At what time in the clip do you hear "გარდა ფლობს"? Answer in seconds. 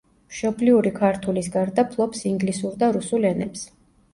1.57-2.25